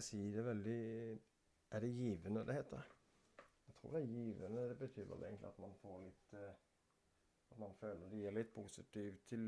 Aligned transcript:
skal 0.00 0.18
jeg 0.18 0.30
si 0.30 0.36
det 0.36 0.44
veldig 0.44 1.18
Er 1.70 1.80
det 1.80 1.94
givende 1.94 2.46
det 2.46 2.54
heter? 2.54 2.82
Jeg 3.66 3.74
tror 3.74 3.90
det 3.90 4.02
er 4.02 4.06
givende. 4.06 4.68
Det 4.68 4.78
betyr 4.78 5.04
vel 5.04 5.22
egentlig 5.24 5.48
at 5.48 5.58
man 5.58 5.74
får 5.80 6.00
litt 6.04 6.32
eh, 6.32 6.54
At 7.50 7.58
man 7.58 7.74
føler 7.80 8.08
det 8.10 8.18
gir 8.20 8.30
litt 8.36 8.52
positivt 8.54 9.24
til 9.28 9.46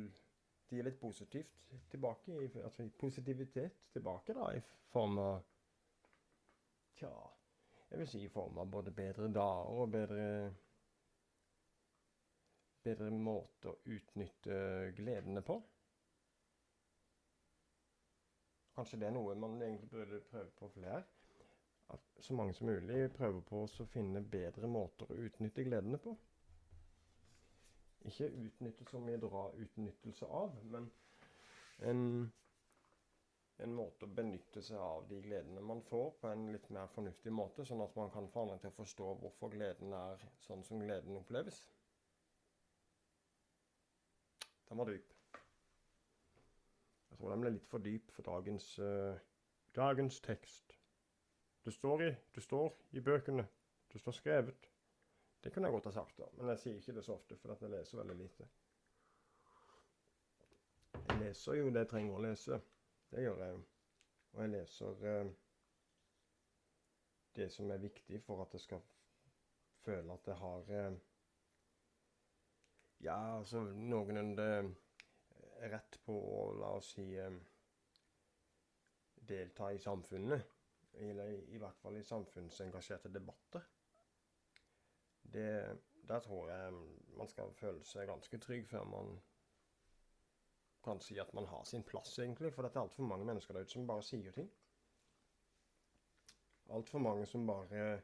Det 0.69 0.77
gir 0.77 0.85
litt 0.85 1.01
positivt 1.01 1.55
tilbake, 1.91 2.33
altså 2.65 2.89
positivitet 2.99 3.89
tilbake, 3.93 4.33
da, 4.33 4.51
i 4.57 4.61
form 4.93 5.19
av 5.19 5.43
Tja 6.97 7.13
Jeg 7.91 7.99
vil 7.99 8.09
si 8.09 8.25
i 8.25 8.33
form 8.33 8.59
av 8.59 8.71
både 8.73 8.93
bedre 8.93 9.29
dager 9.33 9.83
og 9.83 9.93
bedre 9.93 10.29
Bedre 12.85 13.11
måter 13.11 13.75
å 13.75 13.81
utnytte 13.85 14.59
gledene 14.97 15.43
på. 15.45 15.59
Kanskje 18.79 19.01
det 19.03 19.09
er 19.09 19.15
noe 19.17 19.35
man 19.35 19.57
egentlig 19.59 19.89
burde 19.91 20.21
prøve 20.31 20.53
på 20.55 20.69
flere. 20.71 21.01
At 21.91 22.21
så 22.23 22.35
mange 22.39 22.53
som 22.55 22.69
mulig 22.71 23.09
prøver 23.17 23.41
på 23.49 23.65
å 23.67 23.87
finne 23.91 24.21
bedre 24.23 24.71
måter 24.71 25.11
å 25.11 25.17
utnytte 25.25 25.65
gledene 25.67 25.99
på. 26.05 26.13
Ikke 28.07 28.29
utnytte 28.45 28.87
som 28.87 29.03
mye 29.03 29.19
dra 29.25 29.49
utnyttelse 29.65 30.29
av, 30.43 30.55
men 30.71 30.87
en, 31.91 32.05
en 33.67 33.75
måte 33.81 34.07
å 34.07 34.15
benytte 34.21 34.63
seg 34.63 34.79
av 34.79 35.11
de 35.11 35.19
gledene 35.27 35.67
man 35.73 35.83
får, 35.91 36.13
på 36.23 36.31
en 36.31 36.47
litt 36.55 36.71
mer 36.71 36.87
fornuftig 36.95 37.35
måte, 37.35 37.67
sånn 37.67 37.83
at 37.83 37.99
man 37.99 38.15
kan 38.15 38.31
få 38.31 38.47
andre 38.47 38.61
til 38.63 38.71
å 38.71 38.79
forstå 38.79 39.11
hvorfor 39.25 39.57
gleden 39.59 39.99
er 40.05 40.23
sånn 40.47 40.63
som 40.71 40.87
gleden 40.87 41.19
oppleves. 41.19 41.65
Den 44.71 44.79
var 44.79 44.95
dyp. 44.95 45.18
Jeg 47.11 47.19
tror 47.19 47.33
den 47.33 47.45
ble 47.45 47.55
litt 47.55 47.69
for 47.69 47.85
dyp 47.85 48.11
for 48.15 48.27
dagens, 48.27 48.67
uh, 48.79 49.19
dagens 49.77 50.21
tekst. 50.21 50.77
Det 51.65 51.73
står, 51.73 52.03
i, 52.03 52.11
det 52.35 52.43
står 52.43 52.77
i 52.97 53.01
bøkene. 53.05 53.45
Det 53.93 54.01
står 54.01 54.13
skrevet. 54.13 54.69
Det 55.45 55.53
kunne 55.53 55.69
jeg 55.69 55.73
godt 55.73 55.85
ha 55.85 55.93
sagt, 55.93 56.19
da, 56.19 56.27
men 56.37 56.49
jeg 56.53 56.59
sier 56.59 56.79
ikke 56.79 56.95
det 56.97 57.05
så 57.05 57.15
ofte, 57.15 57.37
for 57.37 57.55
jeg 57.61 57.71
leser 57.71 57.99
veldig 57.99 58.17
lite. 58.17 58.49
Jeg 61.09 61.19
leser 61.21 61.59
jo 61.59 61.71
det 61.71 61.85
jeg 61.85 61.91
trenger 61.93 62.17
å 62.17 62.23
lese. 62.25 62.59
Det 63.11 63.23
gjør 63.23 63.43
jeg 63.45 63.55
jo. 63.55 63.61
Og 64.33 64.43
jeg 64.43 64.53
leser 64.53 65.05
uh, 65.05 65.31
det 67.39 67.51
som 67.55 67.71
er 67.71 67.85
viktig 67.85 68.21
for 68.27 68.43
at 68.43 68.57
jeg 68.57 68.65
skal 68.67 68.83
føle 69.85 70.13
at 70.13 70.27
jeg 70.27 70.37
har 70.43 70.75
uh, 70.75 70.99
Ja, 73.01 73.39
altså 73.39 73.63
noenlunde 73.63 74.75
rett 75.61 75.99
på 76.05 76.15
å, 76.15 76.43
la 76.59 76.71
oss 76.79 76.93
si, 76.95 77.07
eh, 77.19 77.35
delta 79.29 79.73
i 79.73 79.79
samfunnet. 79.79 80.55
Eller 80.99 81.35
i 81.55 81.59
hvert 81.59 81.79
fall 81.79 81.97
i 81.97 82.05
samfunnsengasjerte 82.05 83.11
debatter. 83.13 83.67
Det, 85.23 85.51
der 86.09 86.21
tror 86.25 86.51
jeg 86.51 86.73
man 87.19 87.29
skal 87.29 87.53
føle 87.55 87.85
seg 87.85 88.09
ganske 88.09 88.41
trygg 88.41 88.67
før 88.71 88.87
man 88.89 89.19
kan 90.85 91.01
si 91.05 91.19
at 91.21 91.35
man 91.35 91.47
har 91.47 91.65
sin 91.69 91.85
plass, 91.85 92.19
egentlig. 92.19 92.53
For 92.55 92.65
det 92.65 92.73
er 92.75 92.81
altfor 92.81 93.07
mange 93.07 93.27
mennesker 93.29 93.55
der 93.55 93.67
ute 93.67 93.77
som 93.77 93.87
bare 93.87 94.07
sier 94.07 94.33
ting. 94.33 94.49
Altfor 96.73 96.99
mange 96.99 97.27
som 97.27 97.47
bare 97.47 98.01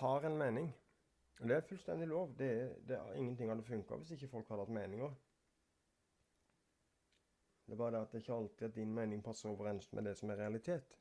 har 0.00 0.26
en 0.26 0.38
mening. 0.38 0.72
Og 1.40 1.48
Det 1.48 1.56
er 1.56 1.60
fullstendig 1.60 2.08
lov. 2.08 2.34
Det, 2.38 2.76
det, 2.88 2.98
ingenting 3.16 3.50
hadde 3.50 3.62
funka 3.62 3.96
hvis 3.96 4.10
ikke 4.10 4.28
folk 4.28 4.48
hadde 4.48 4.64
hatt 4.64 4.74
meninger. 4.74 5.12
Det 7.66 7.72
er 7.72 7.76
bare 7.76 7.90
det 7.90 8.00
at 8.00 8.12
det 8.12 8.18
ikke 8.18 8.32
alltid 8.32 8.66
at 8.66 8.74
din 8.74 8.94
mening 8.94 9.24
passer 9.24 9.48
overens 9.48 9.92
med 9.92 10.02
det 10.02 10.16
som 10.16 10.30
er 10.30 10.36
realitet. 10.36 10.98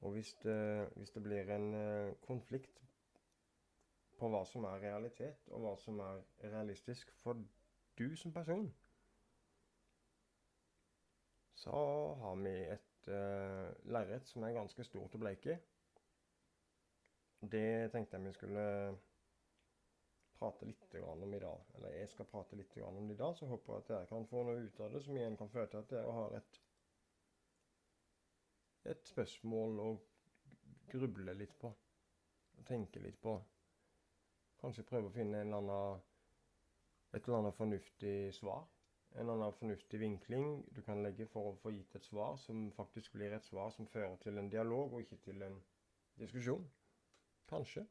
Og 0.00 0.12
hvis 0.12 0.34
det, 0.42 0.88
hvis 0.96 1.10
det 1.10 1.22
blir 1.22 1.50
en 1.54 1.74
uh, 1.74 2.12
konflikt 2.20 2.82
på 4.18 4.28
hva 4.28 4.44
som 4.44 4.64
er 4.68 4.82
realitet, 4.84 5.48
og 5.48 5.64
hva 5.64 5.74
som 5.80 5.98
er 6.04 6.22
realistisk 6.44 7.12
for 7.22 7.40
du 7.98 8.16
som 8.16 8.32
person, 8.32 8.68
så 11.54 11.82
har 12.20 12.36
vi 12.44 12.54
et 12.76 13.08
uh, 13.08 13.92
lerret 13.92 14.28
som 14.28 14.44
er 14.44 14.56
ganske 14.56 14.84
stort 14.84 15.16
å 15.16 15.20
bleike. 15.20 15.58
Det 17.40 17.88
tenkte 17.92 18.18
jeg 18.18 18.26
vi 18.26 18.32
skulle 18.36 18.64
prate 20.40 20.66
litt 20.68 20.94
om 21.04 21.34
i 21.34 21.40
dag. 21.40 21.62
Eller 21.76 21.94
jeg 21.96 22.10
skal 22.12 22.28
prate 22.28 22.56
litt 22.56 22.76
om 22.84 23.06
det 23.08 23.14
i 23.14 23.20
dag, 23.20 23.36
så 23.36 23.48
håper 23.48 23.72
jeg 23.72 23.82
at 23.82 23.92
dere 23.92 24.10
kan 24.10 24.26
få 24.28 24.42
noe 24.44 24.64
ut 24.64 24.80
av 24.80 24.92
det 24.92 25.02
som 25.04 25.16
igjen 25.16 25.38
kan 25.40 25.52
føre 25.52 25.70
til 25.72 25.80
at 25.80 25.92
dere 25.92 26.16
har 26.16 26.36
et, 26.36 26.60
et 28.92 29.12
spørsmål 29.12 29.80
å 29.84 29.88
gruble 30.92 31.36
litt 31.36 31.56
på. 31.60 31.72
Tenke 32.68 33.00
litt 33.00 33.20
på. 33.22 33.38
Kanskje 34.60 34.84
prøve 34.84 35.08
å 35.08 35.14
finne 35.14 35.40
eller 35.40 35.62
annen, 35.62 36.02
et 37.16 37.22
eller 37.24 37.38
annet 37.38 37.56
fornuftig 37.56 38.16
svar. 38.36 38.66
En 39.14 39.24
eller 39.24 39.38
annen 39.38 39.56
fornuftig 39.58 39.98
vinkling 39.98 40.50
du 40.76 40.82
kan 40.86 41.00
legge 41.02 41.26
for 41.32 41.50
å 41.50 41.56
få 41.62 41.72
gitt 41.74 41.96
et 41.96 42.04
svar 42.06 42.36
som 42.38 42.68
faktisk 42.76 43.16
blir 43.16 43.32
et 43.34 43.48
svar 43.48 43.72
som 43.74 43.88
fører 43.88 44.20
til 44.22 44.38
en 44.38 44.52
dialog, 44.52 44.92
og 44.92 45.02
ikke 45.02 45.18
til 45.24 45.42
en 45.42 45.56
diskusjon. 46.20 46.68
Kanskje. 47.50 47.86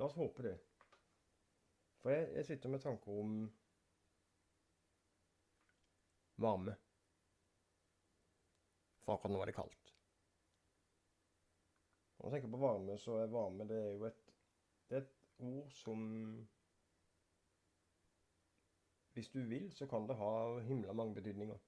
La 0.00 0.04
oss 0.08 0.16
håpe 0.16 0.42
det. 0.46 0.54
For 2.02 2.10
jeg, 2.10 2.30
jeg 2.36 2.46
sitter 2.48 2.72
med 2.72 2.80
tanker 2.82 3.18
om 3.20 3.34
varme. 6.40 6.74
For 9.04 9.14
akkurat 9.14 9.34
nå 9.34 9.42
er 9.42 9.50
det 9.50 9.56
kaldt. 9.58 9.92
Når 12.16 12.28
jeg 12.28 12.34
tenker 12.36 12.54
på 12.54 12.62
varme, 12.62 12.96
så 13.02 13.18
er 13.18 13.34
varme 13.34 13.66
det 13.68 13.78
er 13.82 13.92
jo 13.92 14.06
et, 14.08 14.20
det 14.88 14.98
er 14.98 15.04
et 15.04 15.14
ord 15.52 15.70
som 15.82 16.02
Hvis 19.12 19.28
du 19.28 19.42
vil, 19.44 19.66
så 19.76 19.84
kan 19.86 20.06
det 20.08 20.16
ha 20.16 20.58
himla 20.64 20.92
mange 20.96 21.14
betydninger. 21.14 21.58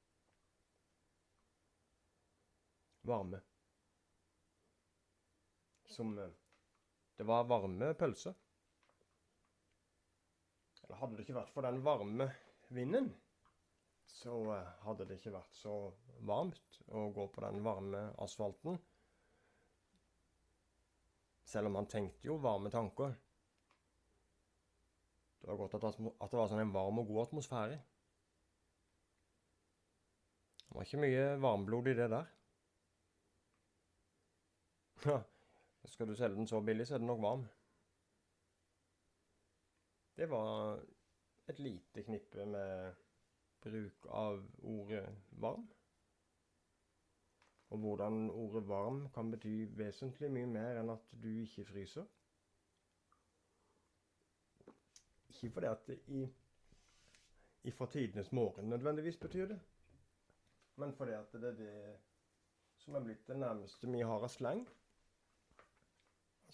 Varme. 3.04 3.40
Som 5.84 6.18
eh, 6.18 6.30
det 7.16 7.26
var 7.28 7.44
varme 7.44 7.92
pølser. 7.98 8.34
Eller 10.84 10.98
hadde 11.00 11.16
det 11.16 11.24
ikke 11.24 11.38
vært 11.38 11.52
for 11.54 11.64
den 11.64 11.80
varme 11.84 12.26
vinden, 12.74 13.08
så 14.10 14.34
eh, 14.52 14.72
hadde 14.84 15.06
det 15.08 15.18
ikke 15.18 15.32
vært 15.34 15.56
så 15.56 15.74
varmt 16.28 16.80
å 16.92 17.06
gå 17.14 17.28
på 17.32 17.44
den 17.44 17.62
varme 17.64 18.02
asfalten. 18.24 18.76
Selv 21.48 21.70
om 21.70 21.78
han 21.78 21.88
tenkte 21.88 22.28
jo 22.28 22.36
varme 22.42 22.72
tanker. 22.72 23.14
Det 25.40 25.50
var 25.50 25.60
godt 25.60 25.76
at 25.76 25.98
det 26.00 26.38
var 26.40 26.48
sånn 26.50 26.64
en 26.64 26.72
varm 26.74 27.02
og 27.02 27.10
god 27.10 27.26
atmosfære. 27.26 27.76
Det 30.64 30.72
var 30.78 30.88
ikke 30.88 31.02
mye 31.04 31.26
varmblod 31.44 31.92
i 31.92 31.96
det 32.00 32.08
der. 32.12 32.32
Skal 35.84 36.08
du 36.08 36.14
selge 36.16 36.36
den 36.36 36.46
så 36.46 36.60
billig, 36.60 36.86
så 36.86 36.94
er 36.94 36.98
den 36.98 37.06
nok 37.06 37.22
varm. 37.22 37.46
Det 40.16 40.30
var 40.30 40.80
et 41.48 41.58
lite 41.58 42.02
knippe 42.02 42.46
med 42.46 42.94
bruk 43.64 44.06
av 44.10 44.40
ordet 44.62 45.04
varm. 45.30 45.66
Og 47.74 47.78
hvordan 47.78 48.30
ordet 48.30 48.68
varm 48.68 49.08
kan 49.14 49.30
bety 49.32 49.54
vesentlig 49.76 50.30
mye 50.30 50.46
mer 50.46 50.80
enn 50.80 50.92
at 50.94 51.14
du 51.22 51.28
ikke 51.42 51.64
fryser. 51.68 52.06
Ikke 55.34 55.50
fordi 55.56 55.66
at 55.66 55.86
det 55.88 55.98
i, 56.06 56.22
i 57.64 57.70
fra 57.74 57.88
tidenes 57.90 58.30
morgen 58.32 58.70
nødvendigvis 58.70 59.18
betyr 59.20 59.46
det, 59.50 59.60
men 60.76 60.94
fordi 60.94 61.12
at 61.18 61.32
det 61.32 61.50
er 61.50 61.58
det 61.58 61.74
som 62.84 62.94
er 62.94 63.04
blitt 63.04 63.26
det 63.28 63.36
nærmeste 63.40 63.90
vi 63.90 64.00
har 64.04 64.22
av 64.22 64.30
slang. 64.32 64.64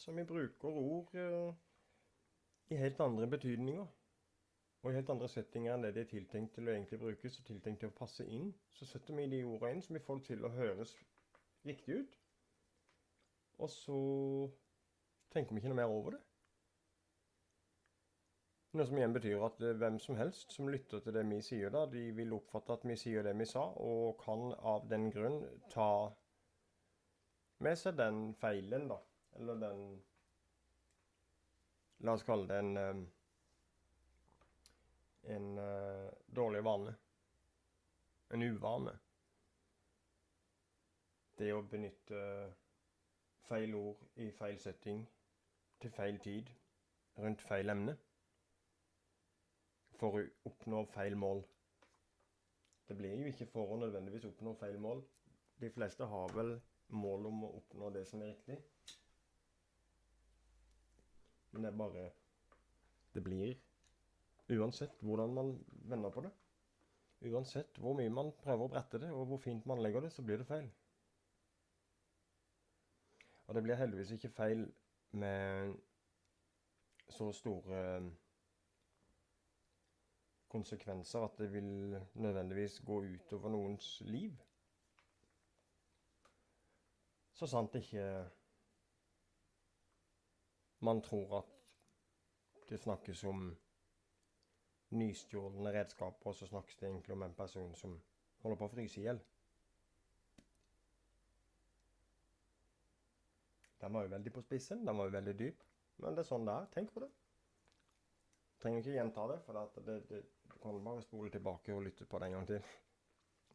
Så 0.00 0.12
vi 0.16 0.24
bruker 0.24 0.68
ord 0.68 1.14
eh, 1.14 1.54
i 2.72 2.76
helt 2.80 3.00
andre 3.00 3.26
betydninger. 3.28 3.86
Og 4.82 4.90
i 4.90 4.94
helt 4.96 5.10
andre 5.12 5.28
settinger 5.28 5.74
enn 5.74 5.82
det 5.84 5.90
de 5.96 6.00
er 6.06 6.08
tiltenkt 6.08 6.54
til 6.56 6.68
å 6.68 6.72
egentlig 6.72 6.98
brukes 7.02 7.36
og 7.36 7.44
tiltenkt 7.44 7.82
til 7.82 7.90
å 7.90 7.96
passe 7.98 8.24
inn. 8.24 8.48
Så 8.72 8.88
setter 8.88 9.18
vi 9.18 9.26
de 9.28 9.42
ordene 9.44 9.76
inn 9.76 9.84
som 9.84 9.98
vi 9.98 10.00
får 10.06 10.22
til 10.30 10.46
å 10.46 10.52
høres 10.54 10.94
riktig 11.68 11.98
ut. 12.00 12.16
Og 13.60 13.68
så 13.74 13.98
tenker 15.34 15.52
vi 15.52 15.60
ikke 15.60 15.74
noe 15.74 15.80
mer 15.82 15.92
over 15.92 16.16
det. 16.16 16.22
Noe 18.72 18.86
som 18.88 18.96
igjen 18.96 19.18
betyr 19.18 19.44
at 19.50 19.60
eh, 19.66 19.76
hvem 19.82 20.00
som 20.00 20.16
helst 20.16 20.56
som 20.56 20.72
lytter 20.72 21.04
til 21.04 21.16
det 21.18 21.26
vi 21.28 21.42
sier, 21.44 21.74
da, 21.74 21.84
de 21.90 22.06
vil 22.16 22.32
oppfatte 22.38 22.78
at 22.78 22.88
vi 22.88 22.96
sier 22.96 23.26
det 23.26 23.36
vi 23.36 23.50
sa, 23.52 23.66
og 23.84 24.16
kan 24.24 24.54
av 24.72 24.88
den 24.88 25.10
grunn 25.12 25.42
ta 25.74 25.90
med 27.60 27.76
seg 27.76 28.00
den 28.00 28.30
feilen, 28.40 28.88
da. 28.94 29.02
Eller 29.38 29.54
den 29.60 29.82
La 32.00 32.14
oss 32.16 32.24
kalle 32.24 32.48
det 32.48 32.58
en 32.58 32.76
eh, 32.80 33.00
en 35.22 35.58
uh, 35.58 36.10
dårlig 36.26 36.64
vane. 36.64 36.94
en 38.30 38.42
uvane. 38.42 38.92
Det 41.38 41.48
å 41.52 41.62
benytte 41.66 42.20
feil 43.48 43.74
ord 43.74 44.04
i 44.22 44.28
feil 44.30 44.58
setting 44.62 45.00
til 45.82 45.90
feil 45.90 46.20
tid 46.22 46.52
rundt 47.18 47.42
feil 47.42 47.72
emne 47.74 47.96
for 49.98 50.20
å 50.20 50.22
oppnå 50.46 50.84
feil 50.94 51.16
mål. 51.18 51.42
Det 52.86 52.96
blir 52.96 53.18
jo 53.18 53.32
ikke 53.32 53.50
for 53.50 53.74
å 53.74 53.80
nødvendigvis 53.82 54.28
oppnå 54.30 54.54
feil 54.62 54.78
mål. 54.78 55.02
De 55.60 55.70
fleste 55.74 56.06
har 56.06 56.30
vel 56.36 56.54
mål 57.02 57.26
om 57.32 57.44
å 57.48 57.52
oppnå 57.58 57.90
det 57.96 58.06
som 58.08 58.22
er 58.22 58.30
riktig. 58.30 58.60
Men 61.50 61.64
det 61.64 61.72
er 61.72 61.76
bare 61.76 62.10
Det 63.14 63.22
blir 63.24 63.56
Uansett 64.50 65.02
hvordan 65.06 65.34
man 65.34 65.52
vender 65.70 66.10
på 66.10 66.20
det. 66.20 66.30
Uansett 67.30 67.78
hvor 67.78 67.94
mye 67.94 68.10
man 68.10 68.32
prøver 68.42 68.64
å 68.64 68.72
brette 68.72 68.98
det, 68.98 69.10
og 69.14 69.28
hvor 69.30 69.38
fint 69.38 69.66
man 69.66 69.82
legger 69.82 70.02
det, 70.02 70.10
så 70.10 70.22
blir 70.26 70.40
det 70.40 70.46
feil. 70.48 70.70
Og 73.46 73.54
det 73.54 73.62
blir 73.62 73.78
heldigvis 73.78 74.10
ikke 74.16 74.32
feil 74.34 74.64
med 75.12 75.74
så 77.10 77.32
store 77.32 77.84
konsekvenser 80.50 81.24
at 81.26 81.38
det 81.38 81.52
vil 81.52 82.00
nødvendigvis 82.14 82.80
gå 82.86 83.00
utover 83.04 83.50
noens 83.54 84.00
liv. 84.06 84.34
Så 87.34 87.46
sant 87.46 87.74
ikke 87.74 88.06
man 90.80 91.02
tror 91.02 91.38
at 91.38 91.56
det 92.68 92.78
snakkes 92.80 93.24
om 93.24 93.50
nystjålne 94.90 95.72
redskaper, 95.74 96.30
og 96.30 96.34
så 96.34 96.46
snakkes 96.46 96.76
det 96.76 96.88
egentlig 96.88 97.14
om 97.14 97.22
en 97.22 97.34
person 97.34 97.74
som 97.78 97.96
holder 98.42 98.58
på 98.58 98.68
å 98.68 98.72
fryse 98.74 99.00
i 99.00 99.04
hjel. 99.04 99.20
Den 103.80 103.96
var 103.96 104.04
jo 104.04 104.12
veldig 104.12 104.32
på 104.32 104.42
spissen, 104.44 104.84
den 104.86 104.98
var 104.98 105.08
jo 105.08 105.16
veldig 105.16 105.34
dyp. 105.38 105.64
Men 106.00 106.16
det 106.16 106.24
er 106.24 106.28
sånn 106.28 106.46
det 106.48 106.56
er. 106.56 106.68
Tenk 106.74 106.92
på 106.94 107.02
det. 107.04 107.08
Trenger 108.60 108.82
ikke 108.82 108.96
gjenta 108.96 109.26
det, 109.30 109.38
for 109.46 109.56
det, 109.56 109.84
det, 109.86 109.96
det, 110.10 110.20
du 110.52 110.56
kan 110.60 110.80
bare 110.84 111.04
spole 111.04 111.32
tilbake 111.32 111.72
og 111.72 111.84
lytte 111.86 112.06
på 112.08 112.20
det 112.20 112.28
en 112.28 112.36
gang 112.38 112.48
til. 112.50 112.72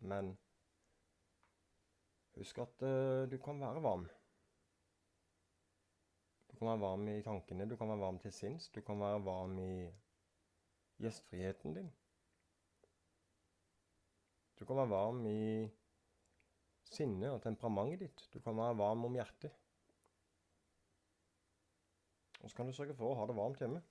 Men 0.09 0.31
husk 2.35 2.57
at 2.63 2.85
uh, 2.85 3.25
du 3.29 3.37
kan 3.41 3.61
være 3.61 3.83
varm. 3.85 4.07
Du 6.55 6.59
kan 6.59 6.69
være 6.69 6.79
varm 6.79 7.07
i 7.11 7.21
tankene, 7.21 7.65
du 7.67 7.75
kan 7.75 7.89
være 7.91 7.99
varm 7.99 8.17
til 8.23 8.31
sinns, 8.31 8.69
du 8.71 8.77
kan 8.81 8.95
være 8.99 9.23
varm 9.25 9.57
i 9.59 9.89
gjestfriheten 11.03 11.73
din. 11.75 11.89
Du 14.59 14.63
kan 14.65 14.77
være 14.79 14.89
varm 14.89 15.19
i 15.27 15.67
sinnet 16.87 17.33
og 17.33 17.41
temperamentet 17.43 18.05
ditt. 18.05 18.23
Du 18.33 18.39
kan 18.39 18.55
være 18.55 18.77
varm 18.79 19.03
om 19.03 19.17
hjertet. 19.19 19.51
Og 22.39 22.49
så 22.49 22.55
kan 22.55 22.71
du 22.71 22.77
sørge 22.77 22.95
for 22.95 23.11
å 23.11 23.19
ha 23.19 23.27
det 23.27 23.35
varmt 23.35 23.59
hjemme. 23.59 23.83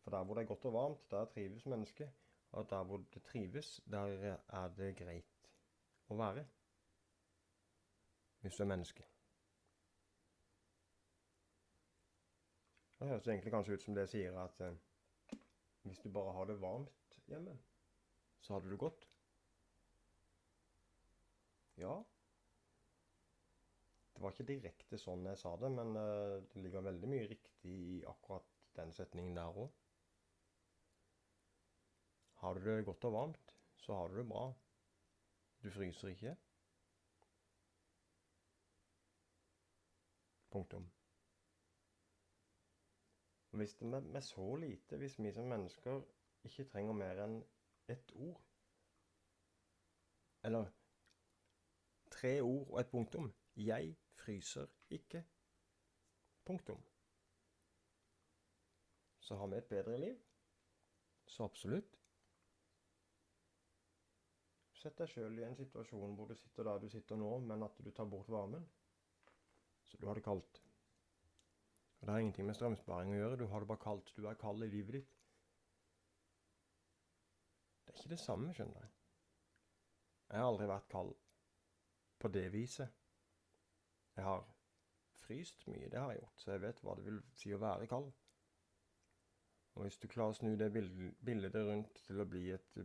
For 0.00 0.16
der 0.16 0.24
hvor 0.24 0.40
det 0.40 0.46
er 0.46 0.50
godt 0.54 0.66
og 0.72 0.76
varmt, 0.78 1.04
der 1.12 1.28
trives 1.36 1.68
mennesket. 1.68 2.24
Og 2.56 2.72
der 2.72 2.88
hvor 2.88 3.04
det 3.12 3.22
trives, 3.28 3.76
der 3.84 4.40
er 4.48 4.74
det 4.80 4.94
greit 4.96 5.52
å 6.08 6.16
være. 6.24 6.48
Hvis 8.42 8.56
du 8.58 8.62
er 8.64 8.70
menneske. 8.72 9.04
Det 12.98 13.08
høres 13.08 13.26
egentlig 13.26 13.50
kanskje 13.50 13.74
ut 13.74 13.82
som 13.82 13.94
det 13.98 14.08
sier 14.10 14.36
at 14.38 14.60
eh, 14.62 15.38
hvis 15.82 15.98
du 16.04 16.10
bare 16.14 16.34
har 16.36 16.46
det 16.46 16.60
varmt 16.62 17.16
hjemme, 17.26 17.54
så 18.42 18.54
hadde 18.54 18.70
du 18.70 18.76
gått. 18.78 19.06
Ja. 21.82 21.96
Det 24.12 24.22
var 24.22 24.34
ikke 24.34 24.46
direkte 24.52 24.98
sånn 25.02 25.26
jeg 25.26 25.40
sa 25.40 25.56
det, 25.58 25.70
men 25.74 25.98
eh, 25.98 26.36
det 26.52 26.62
ligger 26.62 26.86
veldig 26.86 27.10
mye 27.10 27.26
riktig 27.30 27.74
i 27.96 27.98
akkurat 28.06 28.46
den 28.78 28.94
setningen 28.94 29.34
der 29.38 29.62
òg. 29.64 29.70
Har 32.42 32.58
du 32.58 32.66
det 32.66 32.84
godt 32.86 33.10
og 33.10 33.16
varmt, 33.16 33.54
så 33.82 33.98
har 33.98 34.10
du 34.10 34.18
det 34.18 34.28
bra. 34.30 34.48
Du 35.62 35.70
fryser 35.74 36.14
ikke. 36.14 36.36
Punktum. 40.52 40.84
Og 43.52 43.56
hvis 43.56 43.74
er 43.80 44.00
med 44.00 44.20
så 44.20 44.56
lite, 44.56 44.96
hvis 44.96 45.18
vi 45.18 45.32
som 45.32 45.44
mennesker 45.44 46.00
ikke 46.44 46.64
trenger 46.64 46.96
mer 46.96 47.24
enn 47.24 47.36
ett 47.88 48.12
ord 48.14 48.40
Eller 50.44 50.70
tre 52.10 52.32
ord 52.42 52.70
og 52.70 52.80
et 52.80 52.90
punktum 52.90 53.32
Jeg 53.56 53.96
fryser 54.14 54.66
ikke. 54.90 55.24
Punktum. 56.44 56.82
Så 59.20 59.36
har 59.36 59.46
vi 59.46 59.56
et 59.56 59.64
bedre 59.64 59.98
liv. 60.00 60.16
Så 61.26 61.44
absolutt. 61.44 61.98
Sett 64.72 64.98
deg 64.98 65.08
sjøl 65.08 65.38
i 65.38 65.44
en 65.46 65.56
situasjon 65.56 66.16
hvor 66.18 66.26
du 66.26 66.34
sitter 66.34 66.66
der 66.66 66.80
du 66.82 66.88
sitter 66.90 67.16
nå, 67.16 67.38
men 67.38 67.62
at 67.62 67.76
du 67.84 67.90
tar 67.90 68.08
bort 68.10 68.30
varmen. 68.30 68.64
Så 69.92 69.98
du 70.00 70.06
har 70.08 70.16
det 70.16 70.24
kaldt. 70.24 70.62
Og 72.00 72.06
Det 72.06 72.12
har 72.12 72.20
ingenting 72.24 72.46
med 72.48 72.56
strømsparing 72.56 73.12
å 73.12 73.18
gjøre. 73.18 73.36
Du 73.36 73.44
har 73.46 73.60
det 73.60 73.68
bare 73.68 73.82
kaldt. 73.82 74.14
Du 74.16 74.24
er 74.26 74.38
kald 74.40 74.64
i 74.64 74.70
livet 74.72 74.96
ditt. 74.96 75.18
Det 77.84 77.92
er 77.92 77.98
ikke 78.00 78.14
det 78.14 78.18
samme, 78.22 78.54
skjønner 78.56 78.80
jeg. 78.80 78.90
Jeg 80.32 80.40
har 80.40 80.48
aldri 80.48 80.66
vært 80.70 80.88
kald 80.88 81.12
på 82.24 82.30
det 82.32 82.46
viset. 82.54 82.96
Jeg 84.16 84.24
har 84.24 84.46
fryst 85.26 85.66
mye, 85.68 85.90
det 85.92 86.00
har 86.00 86.14
jeg 86.14 86.22
gjort, 86.22 86.40
så 86.40 86.54
jeg 86.54 86.62
vet 86.62 86.80
hva 86.82 86.94
det 86.96 87.04
vil 87.10 87.20
si 87.36 87.52
å 87.52 87.60
være 87.60 87.88
kald. 87.90 88.08
Og 89.76 89.84
hvis 89.84 90.00
du 90.00 90.08
klarer 90.08 90.32
å 90.32 90.38
snu 90.40 90.56
det 90.56 90.72
bildet 90.72 91.58
rundt 91.68 92.00
til 92.06 92.20
å 92.20 92.28
bli 92.28 92.48
et 92.56 92.80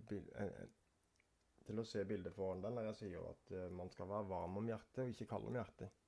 Til 1.67 1.81
å 1.81 1.87
se 1.87 2.03
bildet 2.07 2.35
foran 2.35 2.61
deg 2.63 2.75
når 2.75 2.85
jeg 2.91 2.99
sier 3.01 3.25
at 3.27 3.49
eh, 3.51 3.71
man 3.75 3.89
skal 3.91 4.07
være 4.07 4.29
varm 4.29 4.59
om 4.61 4.69
hjertet 4.69 5.01
og 5.03 5.09
ikke 5.11 5.27
kald 5.33 5.49
om 5.49 5.57
hjertet 5.59 6.06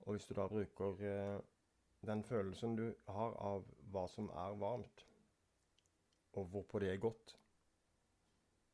og 0.00 0.12
hvis 0.12 0.26
du 0.26 0.34
da 0.34 0.46
bruker 0.48 1.02
eh, 1.04 1.40
den 2.06 2.24
følelsen 2.24 2.76
du 2.76 2.86
har 3.08 3.36
av 3.42 3.66
hva 3.92 4.06
som 4.08 4.30
er 4.30 4.56
varmt, 4.60 5.04
og 6.32 6.44
hvorpå 6.52 6.78
det 6.78 6.92
er 6.92 7.02
godt, 7.02 7.36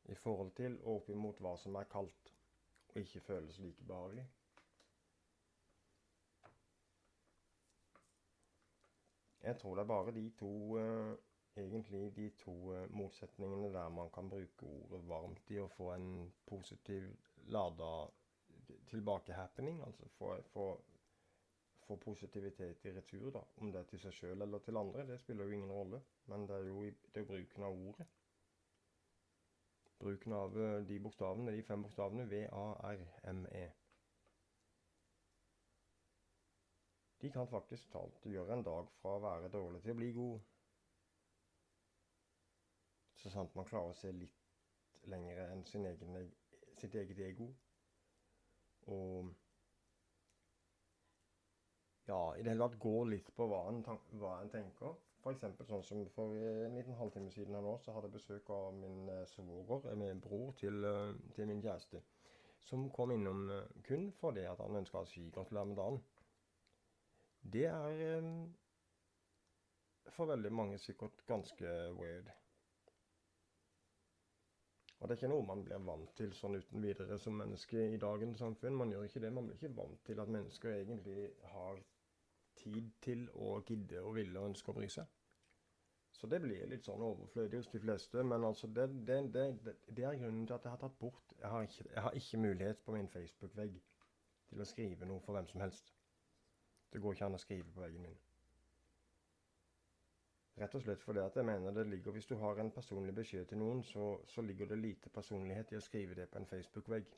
i 0.05 0.15
forhold 0.15 0.51
til 0.55 0.79
og 0.83 0.95
opp 0.95 1.09
imot 1.09 1.39
hva 1.41 1.55
som 1.57 1.75
er 1.75 1.87
kaldt 1.89 2.33
og 2.95 3.01
ikke 3.01 3.19
føles 3.19 3.59
like 3.59 3.83
behagelig. 3.83 4.25
Jeg 9.45 9.57
tror 9.57 9.75
det 9.75 9.81
er 9.81 9.87
bare 9.87 10.11
de 10.11 10.29
to 10.39 10.51
uh, 10.77 11.15
egentlig 11.57 12.15
de 12.15 12.29
to 12.29 12.53
uh, 12.73 12.91
motsetningene 12.91 13.73
der 13.73 13.89
man 13.89 14.09
kan 14.13 14.29
bruke 14.29 14.65
ordet 14.65 15.07
varmt 15.09 15.51
i 15.51 15.59
å 15.61 15.67
få 15.67 15.91
en 15.93 16.31
positiv 16.47 17.11
lada 17.53 17.91
tilbakehappening. 18.89 19.83
Altså 19.85 20.07
få, 20.17 20.37
få 20.53 20.65
få 21.87 21.95
positivitet 21.95 22.85
i 22.85 22.91
retur, 22.91 23.31
da. 23.31 23.41
Om 23.61 23.71
det 23.71 23.79
er 23.79 23.89
til 23.89 24.01
seg 24.01 24.13
sjøl 24.17 24.41
eller 24.41 24.61
til 24.65 24.77
andre, 24.77 25.05
det 25.07 25.19
spiller 25.21 25.45
jo 25.45 25.57
ingen 25.57 25.71
rolle. 25.71 26.01
Men 26.31 26.47
det 26.49 26.55
er 26.55 26.69
jo, 26.69 26.83
det 26.85 27.21
er 27.21 27.27
bruken 27.29 27.63
av 27.67 27.79
ordet. 27.87 28.07
Bruken 29.99 30.33
av 30.33 30.57
eh, 30.61 30.79
de 30.89 30.99
bokstavene, 30.99 31.53
de 31.55 31.63
fem 31.63 31.83
bokstavene 31.85 32.27
V-A-R-M-E. 32.31 33.65
De 37.21 37.31
kan 37.31 37.47
faktisk 37.47 37.91
talt 37.91 38.25
gjøre 38.29 38.57
en 38.57 38.65
dag 38.65 38.89
fra 38.99 39.15
å 39.15 39.21
være 39.23 39.53
dårlig 39.53 39.81
til 39.81 39.95
å 39.95 39.99
bli 40.01 40.11
god. 40.17 40.41
Så 43.21 43.31
sant 43.33 43.55
man 43.55 43.65
klarer 43.65 43.93
å 43.93 43.97
se 43.97 44.11
litt 44.13 45.07
lenger 45.09 45.39
enn 45.45 45.63
sin 45.69 45.85
egen, 45.89 46.19
sitt 46.77 46.95
eget 46.99 47.21
ego. 47.29 47.47
Og 48.93 49.31
ja, 52.07 52.21
i 52.37 52.43
det 52.43 52.53
hele 52.53 52.67
tatt 52.67 52.79
gå 52.81 53.03
litt 53.09 53.29
på 53.35 53.47
hva 53.49 53.65
en, 53.71 53.81
hva 54.21 54.37
en 54.41 54.51
tenker. 54.53 54.93
F.eks. 55.25 55.45
sånn 55.65 55.83
som 55.83 56.03
for 56.13 56.35
en 56.37 56.75
liten 56.77 56.97
halvtime 56.99 57.31
siden 57.33 57.55
her 57.57 57.63
nå, 57.65 57.71
så 57.81 57.95
hadde 57.95 58.11
jeg 58.11 58.17
besøk 58.19 58.49
av 58.53 58.75
min 58.77 59.07
eh, 59.09 59.23
svoger, 59.31 59.87
eh, 59.89 59.97
min 59.97 60.21
bror 60.21 60.51
til, 60.59 60.85
eh, 60.85 61.15
til, 61.33 61.49
min 61.49 61.63
kjæreste. 61.63 62.03
Som 62.65 62.91
kom 62.93 63.13
innom 63.13 63.47
kun 63.87 64.11
fordi 64.19 64.45
at 64.49 64.61
han 64.61 64.77
ønska 64.81 65.01
å 65.01 65.09
si 65.09 65.23
gratulerer 65.33 65.69
med 65.69 65.79
dagen. 65.81 65.99
Det 67.55 67.65
er 67.69 68.29
for 70.15 70.29
veldig 70.29 70.51
mange 70.53 70.79
sikkert 70.81 71.21
ganske 71.29 71.73
weird. 71.99 72.31
Og 74.99 75.09
det 75.09 75.13
er 75.13 75.19
ikke 75.19 75.33
noe 75.33 75.45
man 75.45 75.61
blir 75.65 75.85
vant 75.85 76.13
til 76.17 76.33
sånn 76.33 76.57
uten 76.57 76.81
videre 76.81 77.17
som 77.21 77.37
menneske 77.37 77.81
i 77.93 78.01
dagens 78.01 78.41
samfunn. 78.41 78.77
Man 78.79 78.93
gjør 78.93 79.05
ikke 79.05 79.21
det. 79.25 79.33
Man 79.33 79.49
blir 79.49 79.59
ikke 79.59 79.77
vant 79.77 80.01
til 80.07 80.21
at 80.23 80.31
mennesker 80.37 80.77
egentlig 80.79 81.27
har 81.51 81.81
tid 82.59 82.91
til 83.01 83.27
å 83.33 83.59
gidde 83.67 84.01
og 84.01 84.15
ville 84.17 84.39
og 84.39 84.51
ønske 84.51 84.71
å 84.71 84.77
bry 84.77 84.89
seg. 84.91 85.07
Så 86.15 86.29
det 86.31 86.39
blir 86.41 86.67
litt 86.71 86.87
sånn 86.87 87.03
overflødig 87.03 87.59
hos 87.59 87.71
de 87.73 87.81
fleste. 87.83 88.23
Men 88.23 88.45
altså, 88.47 88.69
det, 88.71 88.87
det, 89.07 89.17
det, 89.35 89.73
det 89.97 90.05
er 90.07 90.19
grunnen 90.21 90.45
til 90.47 90.55
at 90.55 90.63
jeg 90.63 90.71
har 90.71 90.81
tatt 90.85 90.99
bort 90.99 91.33
Jeg 91.41 91.51
har 91.51 91.67
ikke, 91.67 91.87
jeg 91.91 92.03
har 92.05 92.19
ikke 92.19 92.39
mulighet 92.39 92.85
på 92.85 92.95
min 92.95 93.09
Facebook-vegg 93.11 93.75
til 94.49 94.61
å 94.61 94.67
skrive 94.69 95.09
noe 95.09 95.23
for 95.25 95.35
hvem 95.35 95.49
som 95.51 95.65
helst. 95.65 95.91
Det 96.93 97.01
går 97.03 97.17
ikke 97.17 97.27
an 97.27 97.35
å 97.35 97.41
skrive 97.43 97.73
på 97.75 97.83
veggen 97.83 98.07
min. 98.07 98.15
Rett 100.55 100.75
og 100.77 100.85
slett 100.85 101.01
fordi 101.03 101.19
at 101.19 101.35
jeg 101.35 101.43
mener 101.43 101.73
det 101.75 101.83
ligger 101.89 102.15
Hvis 102.15 102.29
du 102.29 102.37
har 102.39 102.59
en 102.63 102.71
personlig 102.71 103.15
beskjed 103.15 103.49
til 103.49 103.59
noen, 103.59 103.83
så, 103.83 104.13
så 104.31 104.41
ligger 104.41 104.69
det 104.71 104.77
lite 104.79 105.11
personlighet 105.11 105.73
i 105.73 105.79
å 105.81 105.83
skrive 105.83 106.15
det 106.15 106.29
på 106.31 106.39
en 106.39 106.47
Facebook-vegg. 106.47 107.09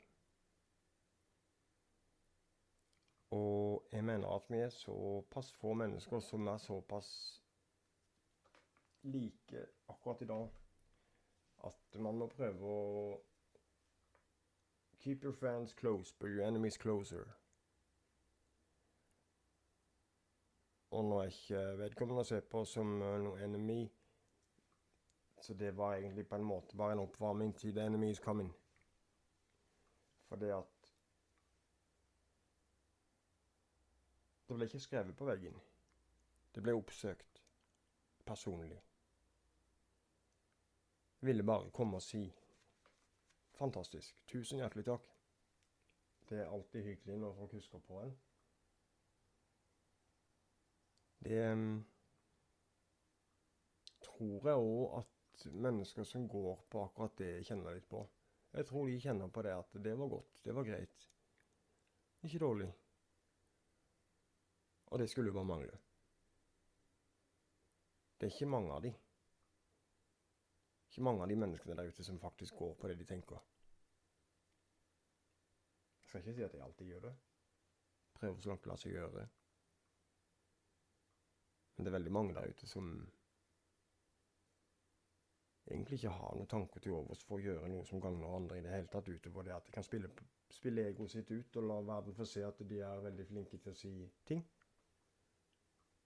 Og 3.31 3.87
jeg 3.91 4.03
mener 4.03 4.27
at 4.35 4.45
vi 4.49 4.57
er 4.57 4.69
såpass 4.69 5.51
få 5.51 5.73
mennesker 5.73 6.19
som 6.19 6.47
er 6.47 6.57
såpass 6.57 7.09
like 9.03 9.65
akkurat 9.89 10.21
i 10.21 10.25
dag 10.25 10.47
at 11.67 11.99
man 11.99 12.17
må 12.17 12.27
prøve 12.27 12.71
å 12.77 13.17
Keep 14.99 15.23
your 15.23 15.33
friends 15.33 15.73
close, 15.73 16.11
but 16.19 16.27
your 16.27 16.41
enemies 16.41 16.77
closer. 16.77 17.37
Og 20.91 21.05
nå 21.05 21.19
er 21.21 21.29
ikke 21.31 21.61
vedkommende 21.77 22.23
å 22.23 22.27
se 22.27 22.39
på 22.41 22.63
som 22.65 22.95
noen 22.99 23.23
noe 23.27 23.43
enemy, 23.43 23.83
så 25.43 25.53
det 25.53 25.69
var 25.77 25.95
egentlig 25.95 26.25
på 26.27 26.35
en 26.35 26.47
måte 26.47 26.75
bare 26.79 26.97
en 26.97 27.03
oppvarming 27.05 27.53
til 27.55 27.75
the 27.75 28.09
is 28.09 28.19
coming. 28.19 28.53
For 30.27 30.35
det 30.35 30.51
at 30.51 30.76
Det 34.47 34.55
ble 34.55 34.65
ikke 34.65 34.79
skrevet 34.79 35.17
på 35.17 35.25
veggen. 35.27 35.57
Det 36.55 36.63
ble 36.63 36.75
oppsøkt 36.75 37.41
personlig. 38.25 38.77
Jeg 41.21 41.27
ville 41.27 41.43
bare 41.43 41.71
komme 41.71 41.97
og 41.97 42.01
si 42.01 42.23
fantastisk. 43.57 44.23
Tusen 44.27 44.61
hjertelig 44.61 44.85
takk. 44.85 45.11
Det 46.29 46.39
er 46.39 46.51
alltid 46.51 46.83
hyggelig 46.83 47.19
når 47.19 47.33
folk 47.33 47.51
husker 47.57 47.79
på 47.79 48.01
en. 48.01 48.17
Det 51.23 51.51
um, 51.51 51.85
tror 54.01 54.49
jeg 54.49 54.55
òg 54.55 54.97
at 54.99 55.45
mennesker 55.51 56.03
som 56.03 56.27
går 56.29 56.65
på 56.69 56.83
akkurat 56.83 57.17
det, 57.17 57.45
kjenner 57.47 57.75
litt 57.75 57.89
på. 57.89 58.03
Jeg 58.53 58.65
tror 58.65 58.87
de 58.87 58.99
kjenner 58.99 59.27
på 59.27 59.41
det 59.41 59.55
at 59.55 59.79
det 59.83 59.97
var 59.99 60.07
godt, 60.07 60.43
det 60.43 60.55
var 60.55 60.63
greit. 60.63 61.09
Ikke 62.23 62.39
dårlig. 62.39 62.69
Og 64.87 64.99
det 64.99 65.09
skulle 65.09 65.27
jo 65.27 65.33
bare 65.33 65.45
mangle. 65.45 65.77
Det 68.17 68.27
er 68.27 68.33
ikke 68.33 68.49
mange 68.49 68.73
av 68.73 68.81
de. 68.81 68.93
Ikke 70.87 71.03
mange 71.05 71.21
av 71.21 71.29
de 71.29 71.35
menneskene 71.35 71.75
der 71.77 71.91
ute 71.91 72.03
som 72.03 72.19
faktisk 72.19 72.55
går 72.55 72.73
på 72.73 72.87
det 72.87 72.97
de 72.99 73.05
tenker. 73.05 73.41
Jeg 76.01 76.09
skal 76.09 76.21
ikke 76.21 76.33
si 76.33 76.45
at 76.45 76.53
jeg 76.53 76.63
alltid 76.63 76.85
gjør 76.85 77.09
det. 77.09 77.15
Prøver 78.13 78.39
så 78.39 78.49
langt 78.49 78.63
det 78.63 78.71
lar 78.71 78.81
seg 78.81 78.95
gjøre. 78.95 79.27
Men 81.75 81.85
det 81.85 81.91
er 81.91 81.97
veldig 81.99 82.11
mange 82.11 82.33
der 82.33 82.49
ute 82.49 82.67
som 82.67 82.87
egentlig 85.67 85.99
ikke 85.99 86.15
har 86.15 86.35
noen 86.35 86.49
tanker 86.49 86.81
til 86.81 86.95
overs 86.95 87.21
for 87.27 87.37
å 87.37 87.43
gjøre 87.43 87.69
noe 87.69 87.85
som 87.85 88.01
gagner 88.01 88.35
andre 88.35 88.57
i 88.57 88.63
det 88.65 88.71
hele 88.71 88.89
tatt, 88.91 89.09
utover 89.09 89.45
det 89.45 89.53
at 89.53 89.67
de 89.67 89.75
kan 89.75 89.85
spille, 89.85 90.09
spille 90.49 90.87
egoet 90.89 91.11
sitt 91.11 91.31
ut 91.31 91.59
og 91.59 91.67
la 91.69 91.81
verden 91.91 92.15
få 92.15 92.25
se 92.25 92.45
at 92.47 92.63
de 92.71 92.79
er 92.87 93.03
veldig 93.03 93.27
flinke 93.27 93.59
til 93.59 93.75
å 93.75 93.77
si 93.77 93.91
ting. 94.25 94.41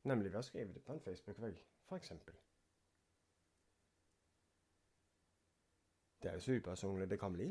Nemlig 0.09 0.31
ved 0.31 0.39
å 0.39 0.45
skrive 0.45 0.73
det 0.73 0.81
på 0.85 0.95
en 0.95 1.03
Facebook-vegg, 1.03 1.59
f.eks. 1.89 2.13
Det 6.21 6.29
er 6.29 6.37
jo 6.37 6.45
så 6.45 6.55
upersonlig 6.57 7.09
det 7.09 7.19
kan 7.21 7.33
bli. 7.33 7.49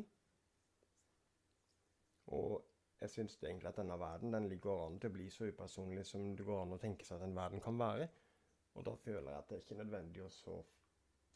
Og 2.34 2.58
jeg 3.00 3.10
syns 3.10 3.38
egentlig 3.42 3.70
at 3.70 3.78
denne 3.80 3.98
verden 3.98 4.34
den 4.34 4.48
ligger 4.50 4.84
an 4.86 4.98
til 5.00 5.10
å 5.10 5.14
bli 5.14 5.28
så 5.32 5.48
upersonlig 5.50 6.04
som 6.06 6.34
det 6.36 6.46
går 6.46 6.62
an 6.62 6.74
å 6.76 6.78
tenke 6.82 7.06
seg 7.06 7.18
at 7.18 7.26
en 7.26 7.38
verden 7.38 7.62
kan 7.64 7.78
være. 7.78 8.08
Og 8.78 8.86
da 8.86 8.94
føler 9.04 9.30
jeg 9.30 9.38
at 9.38 9.48
det 9.48 9.56
er 9.56 9.64
ikke 9.64 9.78
nødvendig 9.80 10.26
å 10.26 10.58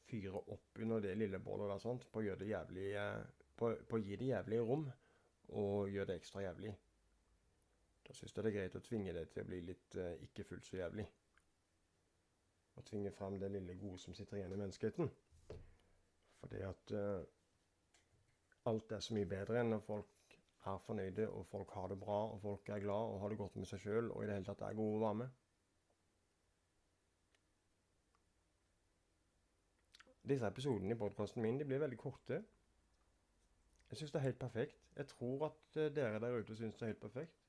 fyre 0.04 0.42
opp 0.54 0.83
under 0.85 1.00
det 1.02 1.14
lille 1.18 1.40
bålet 1.42 1.73
der 1.73 1.83
sånt, 1.83 2.06
på 2.12 2.21
å, 2.21 2.26
gjøre 2.26 2.42
det 2.42 2.50
jævlig, 2.50 2.88
eh, 3.00 3.47
på, 3.56 3.73
på 3.88 3.99
å 3.99 4.02
gi 4.04 4.18
det 4.21 4.30
jævlig 4.30 4.61
rom 4.61 4.85
og 5.54 5.90
gjøre 5.90 6.12
det 6.12 6.18
ekstra 6.21 6.44
jævlig. 6.44 6.75
Da 8.04 8.12
syns 8.12 8.34
jeg 8.34 8.44
det 8.44 8.50
er 8.50 8.56
greit 8.58 8.78
å 8.78 8.82
tvinge 8.84 9.14
det 9.16 9.28
til 9.32 9.44
å 9.44 9.49
bli 9.49 9.61
litt 9.64 9.96
eh, 10.00 10.16
ikke 10.26 10.44
fullt 10.49 10.66
så 10.66 10.80
jævlig. 10.80 11.06
Å 12.75 12.82
tvinge 12.88 13.12
frem 13.14 13.38
det 13.40 13.52
lille 13.54 13.76
gode 13.80 14.00
som 14.02 14.16
sitter 14.16 14.40
igjen 14.40 14.52
i 14.56 14.61
menneskeheten. 14.61 15.11
Fordi 16.40 16.64
at 16.66 16.92
eh, 16.99 17.23
alt 18.70 18.92
er 18.92 19.04
så 19.04 19.16
mye 19.16 19.28
bedre 19.30 19.61
enn 19.61 19.73
når 19.73 19.87
folk 19.87 20.37
er 20.64 20.82
fornøyde, 20.87 21.28
og 21.28 21.46
folk 21.46 21.73
har 21.76 21.88
det 21.92 22.00
bra, 22.00 22.18
og 22.32 22.40
folk 22.40 22.68
er 22.68 22.84
glad 22.84 23.14
og 23.14 23.20
har 23.20 23.32
det 23.32 23.38
godt 23.40 23.56
med 23.61 23.68
seg 23.68 23.82
sjøl, 23.82 24.11
og 24.12 24.23
i 24.23 24.28
det 24.28 24.38
hele 24.38 24.49
tatt 24.49 24.64
er 24.64 24.76
gode 24.78 25.00
være 25.00 25.18
med. 25.23 25.40
Disse 30.25 30.49
episodene 30.49 30.94
i 30.94 30.99
podkasten 30.99 31.42
min 31.44 31.58
de 31.61 31.66
blir 31.68 31.82
veldig 31.82 31.99
korte. 32.00 32.40
Jeg 33.90 33.99
syns 33.99 34.14
det 34.14 34.20
er 34.23 34.25
helt 34.30 34.38
perfekt. 34.40 34.78
Jeg 34.96 35.06
tror 35.06 35.46
at 35.50 35.76
uh, 35.76 35.90
dere 35.96 36.20
der 36.20 36.38
ute 36.40 36.56
syns 36.56 36.78
det 36.78 36.87
er 36.87 36.94
helt 36.94 37.00
perfekt. 37.02 37.42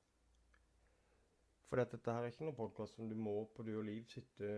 For 1.66 1.80
dette 1.80 1.98
her 1.98 2.22
er 2.22 2.30
ikke 2.30 2.44
noen 2.46 2.54
podkast 2.54 2.94
som 2.94 3.08
du 3.10 3.16
må 3.18 3.32
på 3.56 3.64
død 3.66 3.80
og 3.80 3.86
liv 3.88 4.04
sitte 4.10 4.48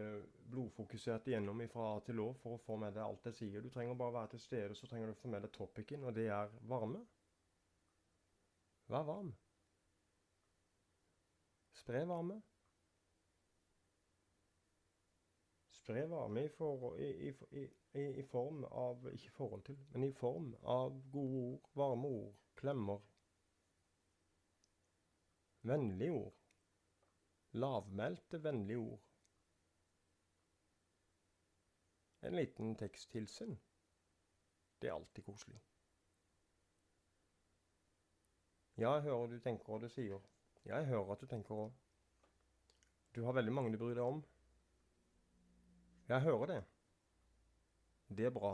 blodfokusert 0.52 1.30
igjennom 1.30 1.62
fra 1.72 1.86
A 1.94 2.00
til 2.04 2.20
Å 2.20 2.26
for 2.42 2.58
å 2.58 2.62
få 2.66 2.76
med 2.82 2.92
deg 2.98 3.04
alt 3.06 3.28
jeg 3.30 3.36
sier. 3.38 3.64
Du 3.64 3.70
trenger 3.72 3.96
bare 3.96 4.16
være 4.18 4.34
til 4.34 4.42
stede, 4.44 4.76
så 4.76 4.88
trenger 4.90 5.08
du 5.08 5.14
å 5.14 5.20
få 5.22 5.30
med 5.32 5.46
deg 5.46 5.54
topicen, 5.54 6.04
og 6.04 6.12
det 6.18 6.26
er 6.34 6.52
varme. 6.68 7.00
Vær 8.92 9.06
varm. 9.08 9.32
Spre 11.80 12.02
varme. 12.08 12.36
Spre 15.78 16.02
varme 16.10 16.42
i, 16.44 16.50
for, 16.52 16.98
i, 17.00 17.32
i, 17.56 17.64
i, 17.96 18.24
form 18.28 18.66
av 18.68 19.08
Ikke 19.14 19.32
forhold 19.38 19.64
til, 19.64 19.78
men 19.94 20.04
i 20.04 20.12
form 20.12 20.50
av 20.68 20.92
gode 21.14 21.40
ord, 21.54 21.70
varme 21.80 22.12
ord, 22.18 22.36
klemmer. 22.60 23.00
Vennlige 25.64 26.12
ord. 26.12 26.36
Lavmælte, 27.52 28.42
vennlige 28.42 28.78
ord. 28.78 29.00
En 32.22 32.34
liten 32.36 32.76
teksthilsen. 32.76 33.60
Det 34.82 34.88
er 34.88 34.94
alltid 34.94 35.22
koselig. 35.24 35.60
Ja, 38.78 38.92
jeg 38.92 39.02
hører 39.02 39.26
du 39.26 39.38
tenker 39.42 39.72
og 39.72 39.80
du 39.80 39.88
sier. 39.88 40.20
Ja, 40.64 40.76
jeg 40.76 40.86
hører 40.86 41.12
at 41.12 41.20
du 41.20 41.26
tenker 41.26 41.54
òg. 41.54 41.72
Du 43.14 43.24
har 43.24 43.32
veldig 43.32 43.52
mange 43.52 43.72
du 43.72 43.78
bryr 43.78 43.94
deg 43.94 44.04
om. 44.04 44.20
Jeg 46.08 46.20
hører 46.22 46.46
det. 46.46 46.60
Det 48.08 48.26
er 48.26 48.30
bra. 48.30 48.52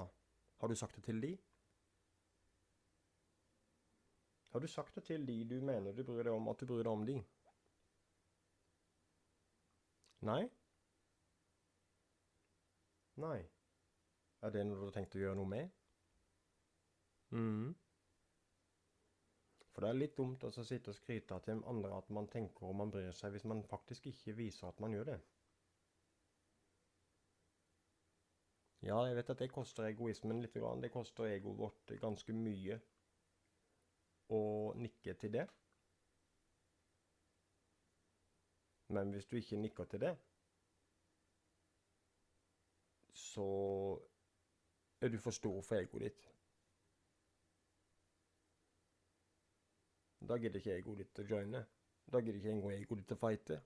Har 0.60 0.68
du 0.68 0.74
sagt 0.74 0.96
det 0.96 1.04
til 1.04 1.20
de? 1.22 1.34
Har 4.54 4.60
du 4.60 4.66
sagt 4.66 4.94
det 4.94 5.04
til 5.04 5.26
de 5.26 5.44
du 5.44 5.60
mener 5.60 5.92
du 5.92 6.04
bryr 6.04 6.22
deg 6.22 6.32
om, 6.32 6.48
at 6.48 6.60
du 6.60 6.66
bryr 6.66 6.82
deg 6.82 6.92
om 6.92 7.06
de? 7.06 7.18
Nei? 10.25 10.49
Nei. 13.25 13.40
Er 14.43 14.52
det 14.54 14.64
noe 14.66 14.81
du 14.81 14.87
har 14.87 14.95
tenkt 14.97 15.16
å 15.19 15.21
gjøre 15.23 15.38
noe 15.40 15.50
med? 15.52 15.73
mm. 17.31 17.75
For 19.75 19.83
det 19.85 19.90
er 19.90 19.99
litt 19.99 20.16
dumt 20.16 20.45
å 20.47 20.50
sitte 20.54 20.93
og 20.93 20.97
skryte 20.97 21.38
til 21.45 21.62
andre 21.71 21.97
at 21.99 22.11
man 22.14 22.28
tenker 22.31 22.69
og 22.69 22.76
man 22.78 22.93
bryr 22.95 23.12
seg, 23.19 23.35
hvis 23.35 23.47
man 23.50 23.62
faktisk 23.66 24.07
ikke 24.11 24.37
viser 24.38 24.69
at 24.69 24.81
man 24.85 24.95
gjør 24.95 25.09
det. 25.12 25.16
Ja, 28.85 28.99
jeg 29.09 29.16
vet 29.16 29.33
at 29.33 29.40
det 29.40 29.50
koster 29.52 29.88
egoismen 29.88 30.43
litt. 30.45 30.57
Det 30.85 30.93
koster 30.93 31.26
egoet 31.26 31.59
vårt 31.59 31.95
ganske 32.00 32.37
mye 32.37 32.78
å 34.38 34.40
nikke 34.76 35.14
til 35.21 35.33
det. 35.38 35.47
Men 38.88 39.11
hvis 39.12 39.26
du 39.26 39.37
ikke 39.37 39.57
nikker 39.57 39.85
til 39.85 40.00
det, 40.00 40.17
så 43.12 43.47
er 45.00 45.09
du 45.09 45.19
for 45.19 45.31
stor 45.31 45.61
for 45.62 45.76
egoet 45.76 46.03
ditt. 46.03 46.31
Da 50.29 50.37
gidder 50.41 50.61
ikke 50.61 50.76
egoet 50.79 51.03
ditt 51.03 51.21
å 51.21 51.26
joine. 51.29 51.64
Da 52.12 52.21
gidder 52.21 52.41
ikke 52.41 52.53
engang 52.53 52.76
egoet 52.76 53.03
ditt 53.03 53.14
å 53.17 53.21
fighte. 53.21 53.61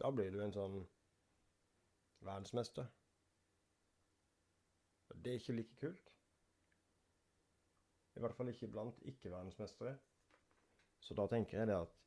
Da 0.00 0.10
blir 0.10 0.32
du 0.32 0.40
en 0.42 0.54
sånn 0.54 0.78
verdensmester. 2.22 2.88
Og 5.12 5.20
det 5.24 5.32
er 5.32 5.40
ikke 5.40 5.56
like 5.58 5.76
kult. 5.80 6.14
I 8.16 8.22
hvert 8.22 8.36
fall 8.36 8.52
ikke 8.52 8.70
blant 8.72 8.98
ikke-verdensmestere. 9.08 9.96
Så 11.02 11.16
da 11.18 11.26
tenker 11.30 11.58
jeg 11.58 11.68
det 11.70 11.76
at 11.76 11.98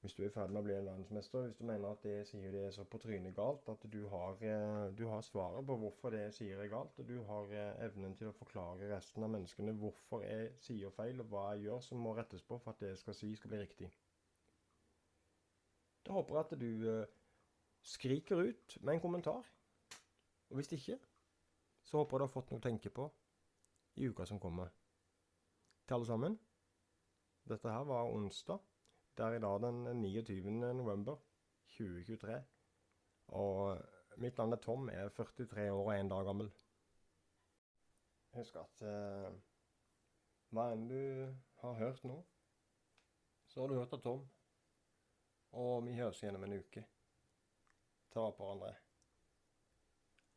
Hvis 0.00 0.14
du 0.14 0.22
er 0.22 0.28
i 0.28 0.30
ferd 0.30 0.52
med 0.54 0.60
å 0.60 0.62
bli 0.62 0.74
en 0.78 0.86
verdensmester, 0.86 1.48
hvis 1.48 1.56
du 1.58 1.64
mener 1.66 1.90
at 1.90 2.04
det 2.06 2.20
sier 2.28 2.52
det 2.54 2.60
er 2.68 2.74
så 2.74 2.84
på 2.86 3.00
trynet 3.02 3.34
galt, 3.34 3.66
at 3.72 3.86
du 3.90 3.98
har, 4.12 4.36
eh, 4.46 4.90
du 4.94 5.08
har 5.10 5.24
svaret 5.26 5.66
på 5.66 5.76
hvorfor 5.82 6.14
det 6.14 6.28
sier 6.36 6.60
er 6.62 6.70
galt, 6.70 7.00
og 7.02 7.08
du 7.08 7.16
har 7.26 7.50
eh, 7.50 7.80
evnen 7.88 8.14
til 8.14 8.30
å 8.30 8.36
forklare 8.36 8.92
resten 8.92 9.26
av 9.26 9.32
menneskene 9.34 9.74
hvorfor 9.80 10.22
jeg 10.22 10.52
sier 10.62 10.94
feil, 10.94 11.18
og 11.24 11.32
hva 11.32 11.48
jeg 11.50 11.66
gjør 11.66 11.82
som 11.88 12.06
må 12.06 12.14
rettes 12.14 12.46
på 12.46 12.60
for 12.62 12.70
at 12.76 12.84
det 12.84 12.92
jeg 12.92 13.02
skal 13.02 13.18
si, 13.18 13.32
skal 13.34 13.54
bli 13.54 13.62
riktig. 13.64 13.90
Da 16.06 16.14
håper 16.14 16.38
jeg 16.38 16.46
at 16.46 16.56
du 16.62 16.88
eh, 16.94 17.18
skriker 17.82 18.46
ut 18.46 18.78
med 18.80 18.94
en 18.94 19.02
kommentar. 19.08 19.50
Og 20.48 20.60
hvis 20.60 20.72
ikke, 20.78 21.00
så 21.82 21.98
håper 21.98 22.14
jeg 22.14 22.20
du 22.20 22.28
har 22.28 22.36
fått 22.38 22.54
noe 22.54 22.62
å 22.62 22.68
tenke 22.70 22.94
på 22.94 23.10
i 23.98 24.06
uka 24.06 24.30
som 24.30 24.38
kommer. 24.38 24.70
Til 25.88 25.98
alle 25.98 26.06
sammen, 26.06 26.38
dette 27.50 27.72
her 27.72 27.84
var 27.88 28.14
onsdag. 28.14 28.62
Det 29.18 29.26
er 29.26 29.34
i 29.34 29.38
dag 29.42 29.60
den 29.60 30.02
29. 30.02 30.50
november 30.74 31.16
2023. 31.66 32.44
Og 33.26 33.78
mitt 34.16 34.36
navn 34.38 34.52
er 34.52 34.56
Tom, 34.56 34.88
er 34.88 35.08
43 35.08 35.72
år 35.72 35.90
og 35.90 36.00
én 36.00 36.08
dag 36.08 36.24
gammel. 36.24 36.52
Husk 38.36 38.56
at 38.60 38.82
eh, 38.86 39.32
hva 40.54 40.68
enn 40.70 40.86
du 40.86 41.34
har 41.64 41.74
hørt 41.82 42.04
nå, 42.06 42.20
så 43.50 43.60
har 43.60 43.68
du 43.68 43.74
hørt 43.80 43.98
av 43.98 44.06
Tom. 44.06 44.22
Og 45.50 45.86
vi 45.88 45.98
høres 45.98 46.22
igjen 46.22 46.38
om 46.38 46.46
en 46.46 46.58
uke. 46.62 46.86
Ta 48.14 48.30
på 48.30 48.44
hverandre. 48.44 48.74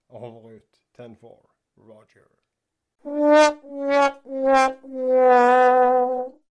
Over 0.09 0.41
og 0.41 0.53
ut. 0.57 0.85
10-4. 0.97 1.49
Roger. 1.85 2.29